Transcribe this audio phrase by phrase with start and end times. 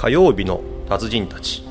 [0.00, 1.62] 火曜日の達人たち。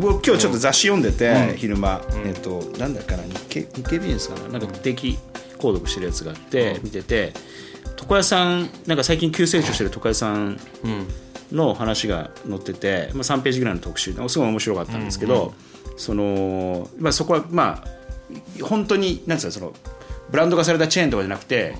[0.00, 4.60] 僕今日ちょっと雑誌読んでて、昼間、えっとなんだっけかな日経日経ビジネスかな？
[4.60, 5.18] なんか定期
[5.58, 7.32] 購読してるやつがあって、見てて
[8.00, 10.60] 床屋さんなんか最近急成長してる床屋さん
[11.50, 15.54] の話が載ってて、まあ、3ページぐらいの特集ですごい面白かったんですけど、
[15.96, 19.72] そのまあ、そこはまあ本当になんですかその
[20.30, 21.74] ブランド化されたチェーンとかじゃなくて、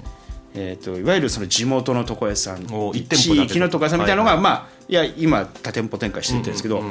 [0.57, 6.83] えー、といわゆるその地元の床屋さん地域の床屋さんみたいなのが、はいまあ、いや今多店舗展開していってるんですけど、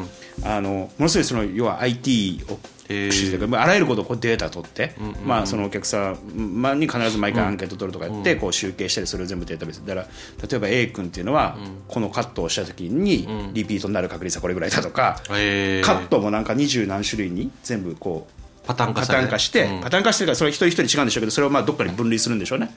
[0.43, 4.93] あのものすごいその要は IT を駆使してまああらゆることをこうデータ取って、
[5.25, 10.07] まあ、そのお客さんまあに必ず毎回アンケート取るとかやって、こう集計したりそれを全部データベースだから
[10.47, 22.75] 例えば A 君っていうのは、このカットをした時にリピートになる確率はこれぐらいだとか、カットもなんか二十何種類に全部こうパターン化して、パターン化してるからそれ一人一人違うんでしょうけどそれをまあどっかに分類するんでしょうね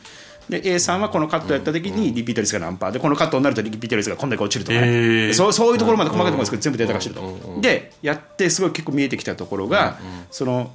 [0.48, 2.90] で A さんはこのカットやった時にリピート率が何パー。
[2.90, 4.80] でこのカットになるとリピート率がこんだけ落ちるとか。
[4.80, 9.98] ね、そうそういうところまで細かいところですけど全部データ化してると、でやってすごい結構見えてきたところが、
[10.30, 10.72] その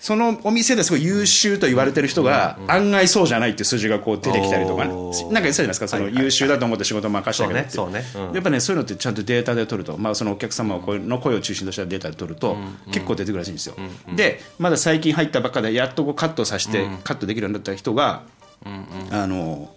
[0.00, 4.92] そのお店ですごい優秀と言われてる人が案外そうじゃないっていう数字がこう出てきたりとかね。
[4.92, 5.88] なんか言ってたじゃないですか？
[5.88, 7.70] その優秀だと思って仕事を任せたけどって。
[7.70, 8.28] そうねそうね。
[8.28, 8.34] うん。
[8.34, 12.56] やっぱねそういうのってちゃんとデータで取ると、まあ、そのお客様の声を中心としたデータで取ると
[12.92, 13.74] 結構出てくるらしいんですよ、
[14.14, 18.22] でまだ最近入ったばっかでやっとこうカットさせてカットできるようになった人が、
[19.10, 19.74] あの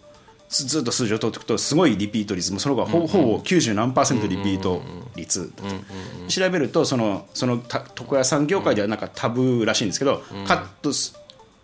[0.49, 4.81] ずずっと数字を取っていくとすごいリピート率もそのほ,、ほぼ90何パーセントリピート
[5.15, 5.53] 率。
[5.55, 5.75] だと
[6.27, 11.17] 調べるとそのそのた床屋さん業界ではなんかタブーらしいんですけど、カットす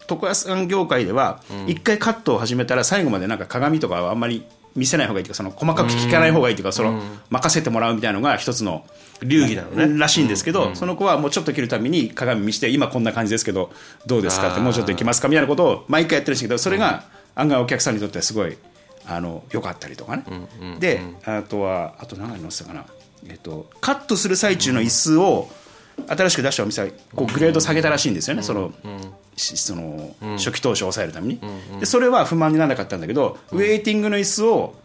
[0.09, 4.45] 床屋さん業界では一回カットを始めたら最後までなんか鏡とかはあんまり
[4.77, 8.85] 見せない方がいいというかその細かく聞かない方がいいというかその任せてもらうみたいなのが一つの
[9.21, 9.97] 流儀なのね。
[9.97, 13.71] らしいんですけど、その子はもうちょっと切るために鏡見して今こんな感じですけど
[14.05, 14.51] どうですか？
[14.51, 15.27] ってもうちょっといきますか？
[15.27, 18.55] みたいなことを毎回やってるんですけどそれが案外お客さんにとってはすごい
[19.07, 20.23] あの良かったりとかね、
[20.79, 22.85] であとはあと何がありましたかな、
[23.27, 25.49] えっと、カットする最中の椅子を
[26.07, 28.71] 新しく出したお店はこうグレード下げたらしいんですよね、その
[29.35, 31.39] しその初期投資を抑えるために、
[31.79, 34.75] でそれは不満にならなかったんだけど、ウェイティングの椅子を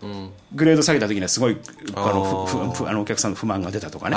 [0.55, 1.57] グレード下げた時にはすごい
[1.95, 4.17] あのふあのお客さんの不満が出たとかね、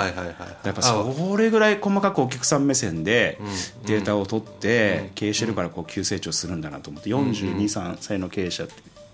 [0.63, 3.39] やっぱそれぐらい細かくお客さん目線で
[3.85, 7.09] データを取って経営してるからこう急成長するんだなと思って。
[7.09, 8.67] 423歳の経営者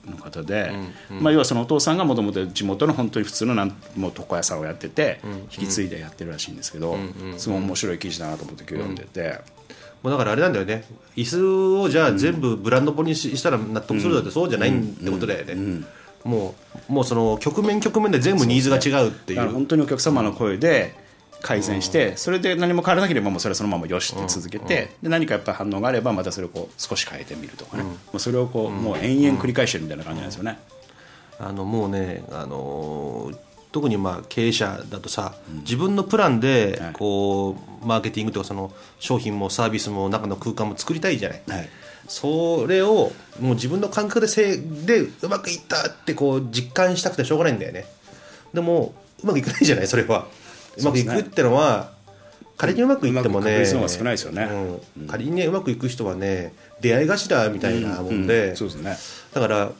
[0.06, 0.72] の方で、
[1.10, 6.98] まあ、要はそのお父さんがもともと地元の本当に普通のなんもう床屋さんをやってて引き継いでやってるらしいんですけど
[7.38, 9.62] すごい面白い記事だなと思って今日読んでて。
[10.02, 10.54] もうだからあれなん。
[10.54, 10.84] だよね
[11.16, 15.86] 椅子をじゃあ全部ブランドポにししたら納得するだってそうじゃないってことだよね、
[16.24, 16.56] も
[16.90, 20.96] うもうその局面局面で全部ニーズが違うっていうだから本当にお客様の声で
[21.42, 27.84] 改善してそれで何も変わらなければもうそれはそのままよしって続けてで何かやっぱ反応があればまたそれをこう少し変えてみるとかね。
[27.84, 30.60] もうそれをこうもう延々繰り返してるみたいな感じなんですよね。
[31.40, 33.38] あのもうね、あのー
[33.72, 41.70] 特にまあ経営者だとさ、自分のプランでこうマーケティングとかその商品もサービスも中の空間も作りたいじゃない、はい。
[42.08, 47.86] それをもう自分の感覚でせいでうまくいったってこう実感したくてしょうがないんだよね。
[48.54, 50.28] でもうまくいかないじゃないそれは
[50.78, 51.92] うまくいくってのは
[52.58, 53.66] 仮にうまくいってもね
[55.08, 58.98] 仮にねうまくいく人はね出会い頭みたいなもんで、そうですね
[59.34, 59.72] だから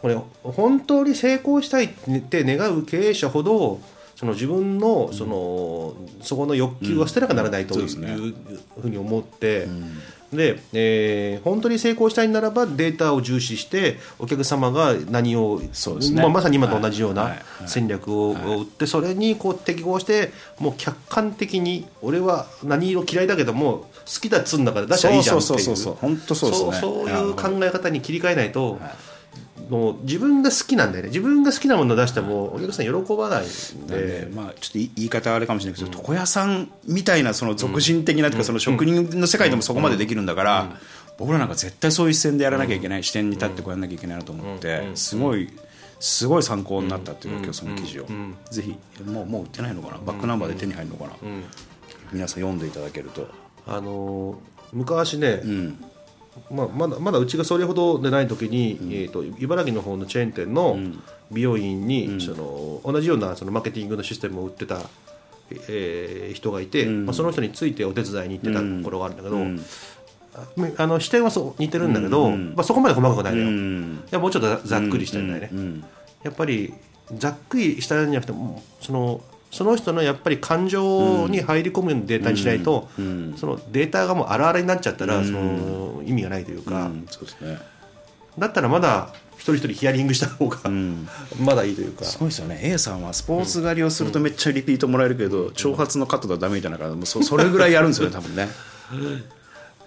[0.00, 3.80] これ本当に成功したいって願う経営者ほど
[4.18, 8.34] その自分のその、そこの欲求は捨てなきゃならないという,、
[8.80, 9.68] ふうに思って、
[10.32, 16.20] で、えー本当に成功したいならばデータを重視してお客様が何を、そうですね。
[16.20, 17.24] まあ、まさに今と同じようはい。
[17.26, 17.42] はない。
[17.66, 25.60] 戦略を打ってそれにこう適合してもう客観的に俺は何色嫌いだけども好きだっつうんだから出しゃいいじゃんっていう。
[25.60, 26.72] そうそうそうそう本当そうですね。
[26.80, 28.80] そういう考え方に切り替えないと、
[29.68, 31.10] もう自分が好きなんだよね。
[31.10, 40.76] 自分が好きなものを出してもお客さん喜ばないんで、でまあ、ちょっと言い方はあれかもしれないけど、床屋さんみたいなその俗人的なというか、その職人の世界でもそこまでできるんだから、
[41.18, 45.50] 僕らなんか絶対そういう視線でやらなきゃいけない、視点に立ってこうやらなきゃいけないなと思って、すごい
[46.00, 48.06] すごい参考になったっていうか、今日その記事を、
[48.50, 49.98] ぜひもうもう売ってないのかな？
[49.98, 51.10] バックナンバーで手に入るのかな、
[52.12, 53.28] 皆さん読んでいただけると、
[53.66, 54.36] あのー
[54.70, 55.42] 昔ね、
[56.50, 60.78] まあ、まだまだうちがそれほどでない時に、えー、と茨城の方のチェーン店の
[61.30, 64.80] 美容院に、その同じようなそのマーケティングのシステムを売ってた、
[65.50, 69.36] えー人がいて、まあ、その人についてお手伝いに行ってたところがあるんだけど、
[70.34, 75.84] ああの視点はそう似てるんだけど、まあ、そこまで細かくないのよ、いやもうちょっとざざっくりしてるんだよね、
[76.22, 76.74] やっぱり
[77.16, 78.38] ざっくりしたんじゃなくて
[78.80, 79.20] その
[79.50, 82.88] その人のやっぱり感情に入り込むようなデータにしないと、
[83.36, 87.06] そのデータがもうあらあらになっちゃったら、その意味がないというか、うん。
[87.08, 87.58] そうですね。
[88.38, 90.58] だったらまだ一人一人ヒアリングした方が、
[91.40, 92.04] まだいいというか。
[92.04, 92.60] すごいですよね。
[92.62, 98.48] A さんはスポーツ狩りをするとめっちゃリピートもらえるけど、長髪のカットだとダメみたいなからもうそそれぐらいやるんですよね多分ね。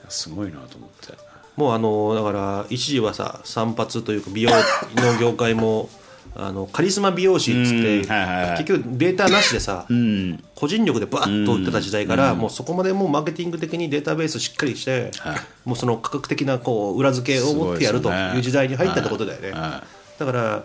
[0.10, 1.14] すごいなと思って。
[1.56, 5.90] もうあのだから一時はさ散髪というか美容の業界も
[6.36, 8.58] あのカリスマ美容師っつって、うんはいはいはい。
[8.64, 10.44] 結局データなしでさ、うん。
[10.56, 15.38] 個人力でバッと売ってた時代から、もうそこまでもうマーケティング的にデータベースしっかりして、はい。
[15.66, 19.52] もうその価格的なこう裏付けを持ってやるという時代に入ったってことだよね。
[19.52, 19.84] は
[20.20, 20.64] だから、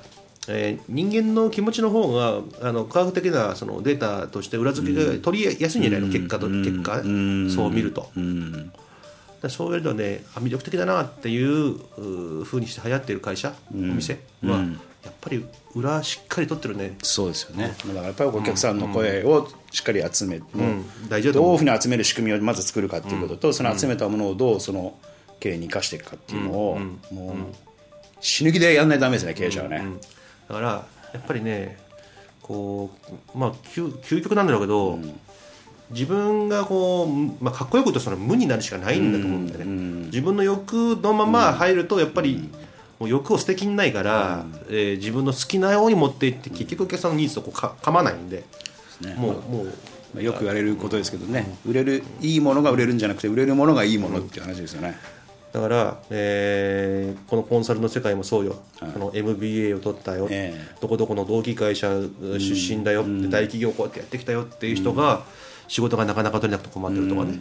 [0.49, 8.11] えー人間の気持ちの方があの科学的なそのデータとして裏付けが取りやすいんじゃないの、結果と結果、そう見ると。
[8.17, 8.53] うん。
[8.53, 8.75] だか
[9.43, 11.77] らそういうのであ魅力的だなっていう
[12.41, 14.65] うふうにして流行ってる会社、お店は、
[15.07, 15.45] やっぱり
[15.75, 17.75] 裏しっかり取ってるね、そうですよね。
[17.87, 20.49] だからやっぱりお客さんの声をしっかり集め、もう
[21.09, 21.51] 大事だと思う。
[21.51, 24.99] どういうふうに集める仕組みをまず作るかっていうことと、その集めたものをどうその
[25.39, 26.79] 経営に生かしていくかっていうのを、
[27.13, 27.55] もう
[28.21, 29.83] 死ぬ気でやんないとダメですね経営者はね、
[30.49, 31.79] だからやっぱりね
[32.43, 32.91] こ
[33.35, 34.99] うまあ究究極なんだろうけど、
[35.91, 39.67] 自分がこう、まあ、かっこよく言うとその無になるしかないんだと思うんだよね、
[40.07, 42.49] 自分の欲のまま入るとやっぱり、
[42.99, 48.45] もう欲を捨てきんないから、えー自分の好きなように持っていって結局お客さんのニーズとこうか噛まないんで、
[49.01, 49.15] ね。
[49.19, 49.67] もうもう。
[50.15, 54.97] まあよく言われることですけどね、売れるいいものが売れるんじゃなくて売れるものがいいものっていう話ですよね、
[55.53, 60.77] だから、えーこのコンサルの世界もそうよ、あの MBA を取ったよ、ええ。
[60.81, 61.89] どこどこの同期会社
[62.39, 65.25] 出身だよって、大企業こうやってやってきたよっていう人が、
[65.69, 67.39] 仕事がなかなか取れなくて困ってるとかね、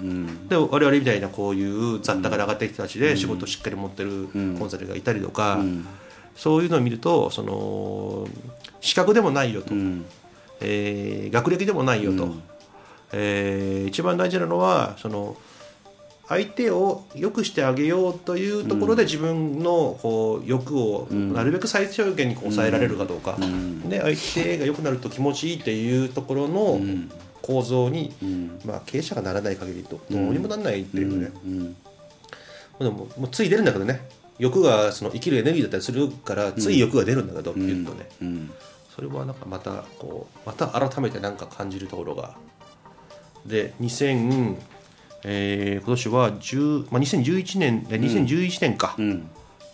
[0.50, 4.27] で我々みたいなこういう雑多から上がってきた人たちで仕事をしっかり持ってる
[4.57, 5.60] コンサルがいたりとか、
[6.36, 8.27] そういうのを見るとその
[8.81, 9.74] 資格でもないよと、
[10.62, 12.33] えー学歴でもないよと、
[13.13, 15.38] えー一番大事なのはその
[16.28, 23.38] 相手を良くしてあげようというところで自分のこう欲をなるべく最小限に抑えられるかどうか、
[23.88, 26.81] で相手が良くなると気持ちいいっていうところの
[27.45, 28.12] 構造に、
[28.65, 31.31] まあ、経営者がならない限りとどうにもならないっていうね、
[32.80, 34.01] でももうつい出るんだけどね。
[34.39, 38.09] 欲がその生きるエネルギーだったりするからつい欲が出るんだけど、言うとね、
[38.95, 42.36] それはなんかまたこうまた改めてなんか感じるところが。
[43.45, 44.56] で2000、
[45.24, 48.95] えー今年は10、まあ、2011年え2011年か。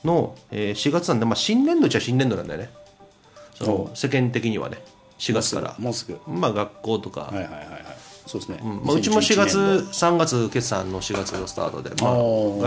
[0.03, 2.69] の、えー4月なんで、まあ、新年度っちゃ新年度なんだよね。
[3.56, 4.77] その世間的にはね
[5.21, 5.75] 4月から。
[5.77, 6.19] もうすぐ。
[6.27, 7.68] まあ学校とか、はいはいはいはい。
[8.25, 8.81] そうですね、うん。
[8.83, 12.12] まあ、うちも4月2011 3月決算の4月のスタートで、まあ、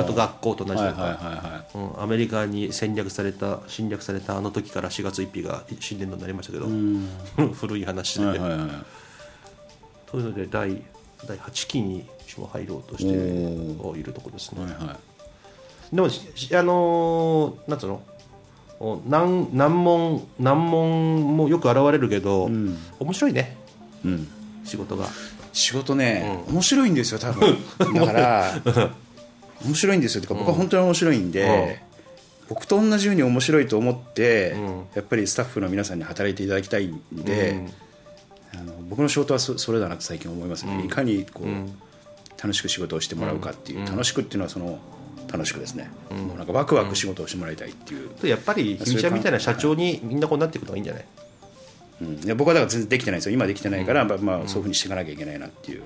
[0.02, 1.78] あと学校と同じ年とか、いはいはいはい。
[1.78, 6.66] うん、アメリカに戦略された侵略されたあの時から4月1日が新年度になりましたけど
[7.54, 8.58] 古い話で、はいはいはい
[10.06, 10.80] というので第
[11.26, 14.96] 第8期に私も入ろうとしているところですね、はいは
[15.92, 15.96] い。
[15.96, 16.22] でもし
[16.54, 17.94] あのーなんつうの？
[17.94, 18.13] お
[19.06, 23.56] 難難問難問もよく現れるけど、面白いね。
[24.04, 24.28] うん。
[24.64, 25.06] 仕事が。
[25.52, 27.56] 仕事ね、面白いんですよ多分。
[27.78, 28.60] だから
[29.64, 30.20] 面白いんですよ。
[30.20, 31.80] てか僕は本当に面白いんで、
[32.48, 34.56] 僕と同じように面白いと思って、
[34.94, 37.66] やっぱりスタッフの皆さんに働いていただきたいんで、
[38.52, 44.78] あの僕の仕事はそそれだなと最近思いますね、いかにこう、楽しく仕事をしてもらうかっていう、楽しくっていうのはその
[45.32, 51.04] 楽しくですね、もうなんかワクワク仕事をしてもらいたいっていう、やっぱりひみちゃんみたいな社長にみんなこうなっていくのがいいんじゃない？
[52.02, 52.24] うん。
[52.24, 53.34] いや僕はだから全然できてないんですよ。
[53.34, 55.82] 今できてないから、まあまあ、そういうふうにしていかなきゃいけないなっていう、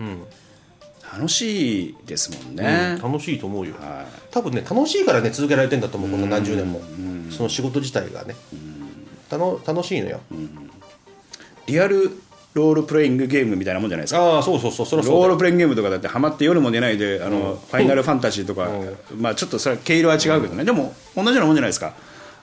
[1.13, 3.75] 楽しいですもんね、楽しいと思うよ。
[3.75, 6.81] は多分ね楽しいからね続けられてんだと思うこの何十年も。
[7.31, 8.35] その仕事自体がね。
[9.29, 10.21] たの楽しいのよ。
[11.67, 12.11] いリアル
[12.59, 14.21] ロールプレイングゲームみたいなもんじゃないですか。
[14.21, 15.23] ああそうそうそうそれはそうだよ。
[15.23, 18.69] ロールプレイングゲームとかだってハマって夜も寝ないであの、ファイナルファンタジーとか、
[19.17, 21.95] まあちょっとそれは毛色は違うけどね、でも同じようなもんじゃないですか。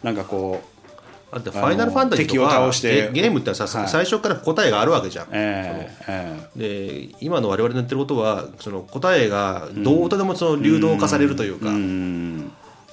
[0.01, 3.11] なんかこうだってファイナルファンタジー敵をとか倒して。
[3.11, 3.87] ゲゲームってさ、はい。
[3.89, 5.27] 最初から答えがあるわけじゃん。
[5.31, 12.51] えーえで今の我々の言ってることはその答えがどうとでもその流動化されるというか、ーうん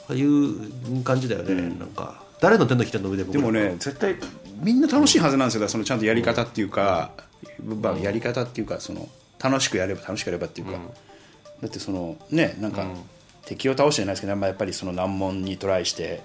[0.09, 4.17] ああいう感じだよね、なんか誰の手のひらの上で僕でもね絶対
[4.63, 5.69] みんな楽しいはずなんですよ。
[5.69, 7.11] そのちゃんとやり方っていうか、
[7.63, 9.09] まあ、やり方っていうかその
[9.43, 10.79] 楽しくやれば楽しくやればっていうか、
[11.61, 12.87] だってそのねなんか、
[13.45, 16.23] 敵を倒してじゃないですけど、まあ、やっぱりその難問にトライして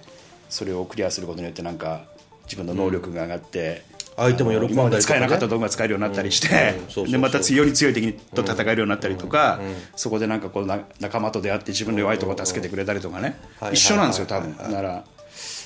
[0.50, 2.06] それをクリアすることによってなんか
[2.44, 3.84] 自分の能力が上がって、
[4.16, 4.82] 相手も喜んだりとかね。
[4.82, 6.80] 今まで使えなかった道具が使えるようになったりして
[7.10, 9.60] でまた強い強い敵と戦えるようになったりとか、
[9.96, 14.72] そこでなんかこうな仲間と出会って自分の弱いところを助けてくれたりとかね、はい一緒なんですよはい多分。
[14.72, 15.04] なら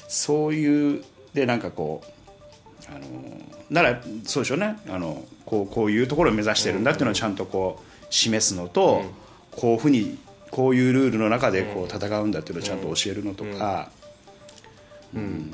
[0.07, 2.20] そういうでなんかこう
[2.91, 3.01] あの
[3.69, 4.77] ならそうでしょうね。
[4.89, 9.03] あのこうこういうところを目指してるんだっていうのをちゃんとこう示すのと、
[9.51, 10.17] こういうふうに
[10.49, 13.89] こういうルールの中でこう戦うんだっていうのをちゃんと教えるのとか、
[15.15, 15.53] うん。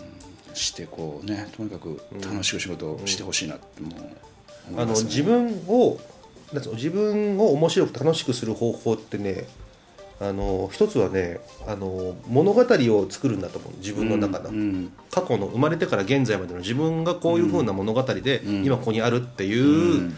[0.58, 3.94] してこうねとにかく楽しく仕事をしてほしいなってもう
[4.72, 6.00] 思あの自分を
[6.74, 9.46] 自分を面白く楽しくする方法ってね
[10.20, 13.74] あの一つはねあの物語を作るんだと思う。
[13.78, 16.60] 自分の中の、うん過去の生まれてから現在までの。
[16.60, 20.12] 自分がこういうふうな物語で今ここにあるっていう、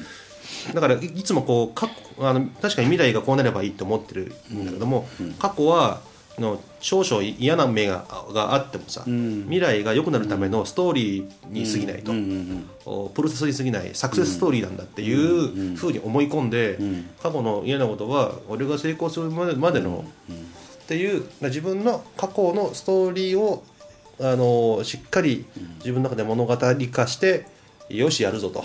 [0.73, 1.93] だからいいつもこう過去
[2.27, 5.07] あの確かに未来がこうなればいいと思ってるんだけども、
[5.39, 6.01] 過去はあ
[6.39, 12.13] の少々嫌な目ががあってもさ、未来が良くなるためのストーリーに過ぎないと、
[12.85, 16.79] おプロセスに過ぎないサクセスストーリーなんだっていうふうに思い込んで、
[17.21, 20.05] 過去の嫌なことは俺が成功するまでまでの、
[20.83, 23.63] っていう自分の過去のストーリーを
[24.19, 25.45] あのしっかり
[25.79, 27.45] 自分の中で物語化して
[27.89, 28.63] よしやるぞと、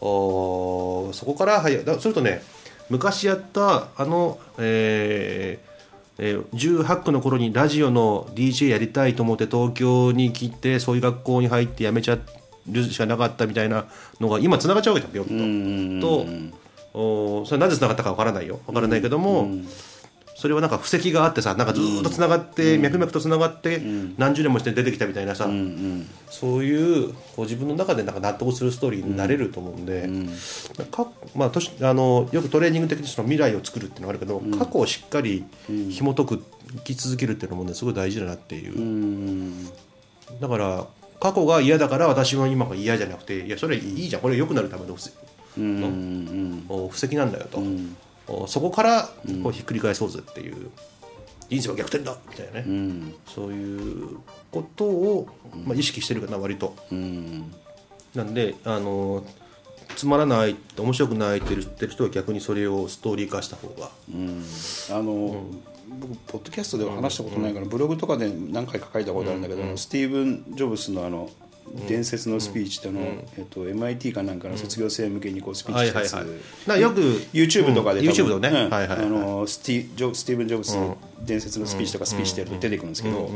[0.00, 2.42] おそこからはいだするとね
[2.90, 5.67] 昔やったあの、えー
[6.18, 12.18] えー18区の頃にラジオの DJ やりたいと思って東京に来てそういう学校に入って辞めちゃ
[12.70, 13.86] るしかなかったみたいな
[14.20, 16.24] のが今つながっちゃうわけだようんと。
[16.24, 16.58] と
[16.94, 18.60] おそれなぜつながったかわからないよ。
[18.66, 19.48] わからないけども、
[20.38, 23.82] それはなんか布石があってさなんかずーっとつながって、脈々とつながって、
[24.18, 25.48] 何十年もして出てきたみたいなさ、
[26.30, 30.08] そういうこう自分の中でなんか納得するストーリーになれると思うんで、
[30.92, 35.44] かまあ、としあのよくトレーニング的にその未来を作るっていうのがあるけど、過去をしっかり
[35.90, 36.44] 紐解く
[36.76, 39.68] 生き続けるっていうのもねすごい大事だなっていう、うん
[40.40, 40.86] だから
[41.18, 44.22] 過去が嫌だから私は今が嫌じゃなくていやそれいいじゃん。
[44.22, 45.10] これ良くなるための布石。
[45.56, 47.62] 布石なんだよと、お
[48.46, 49.08] そこから
[49.42, 50.70] こうひっくり返そうぜっていう
[51.48, 53.14] 人生は逆転だみたいなね、うん。
[53.26, 54.18] そういう
[54.50, 55.28] ことを、
[55.64, 56.76] まあ、意識してるかな割と。
[56.92, 57.52] うん。
[58.14, 59.24] なんであの
[59.96, 63.90] つまらない面白くないって言ってる人は逆にそれをストーリー化した方が。
[64.14, 64.44] うん。
[64.90, 65.44] あの、
[65.88, 71.30] 僕ポッドキャストでは話したことないから、ブログとかで何回か書いたことあるんだけど、スティーブン・ジョブスのあの
[71.88, 76.14] 伝説のスピーチってあの、えっと、MIT かなんかの卒業生向けにこうスピーチしたやつ、
[76.68, 76.80] はい。
[76.80, 77.00] よく
[77.32, 78.02] YouTube とかで
[78.38, 78.48] ね。
[78.48, 78.70] うん。
[78.70, 79.06] はいはいはい。
[79.06, 83.30] あのスティジョスティーブン・ジョブスの伝説のスピーチとかスピーチしてると出てくるんですけど、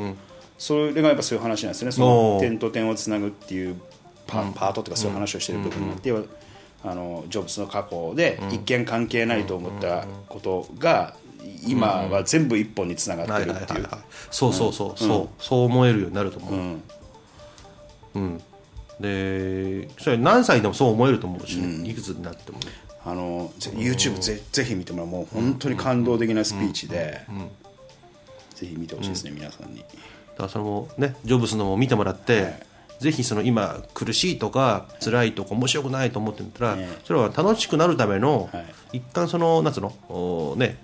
[0.59, 3.77] それがやっぱそういう話なんですよねその点と点をつなぐっていう
[4.27, 6.13] パ,、パートとかそういう話をしてる部分があって、
[6.85, 11.17] あのジョブズの過去で一見関係ないと思ったことが
[11.67, 13.89] 今は全部一本につながってるっていう。
[14.31, 15.43] そうそうそう、そう。
[15.43, 16.79] そう思えるようになると思う、
[18.15, 18.43] うん。
[19.01, 22.67] でそれ何歳でもそう思えると思うしね、いくつになってもね。
[23.05, 25.07] あのぜ YouTube ぜぜひ見てもらう。
[25.09, 27.21] もう本当に感動的なスピーチで、
[28.55, 29.81] ぜひ見てほしいですね、皆さんに。
[29.81, 32.55] だからそのねジョブスのも見てもらって、
[33.01, 36.89] ぜひその今苦しいとか辛いとか面白くないと思ってたら、ね。
[37.05, 38.61] それは楽しくなるための、は
[38.93, 38.99] い。
[38.99, 40.79] 一旦そのなんつうのおね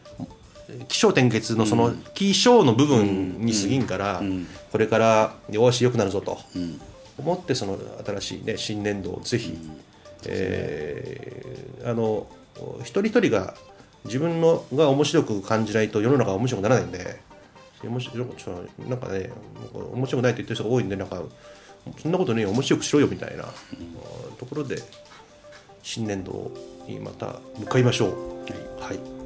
[0.88, 4.22] 起承転結のその起承の部分に過ぎんから、
[4.72, 6.38] これからよし良くなるぞと
[7.18, 9.58] 思ってその新しいね新年度をぜひ、
[10.26, 12.26] えーあの
[12.80, 13.54] 一人一人が
[14.04, 17.20] 自分のが面白く感じないと世の中は面白くならないんで
[17.84, 18.26] 面白
[18.88, 19.30] なんかね
[19.72, 21.22] 面白くないって言ってる人が多いんでなんか
[22.02, 23.44] そんなことね面白くしろよみたいな、
[24.36, 24.82] ところで
[25.82, 26.50] 新年度
[26.86, 29.17] にまた向かいましょう。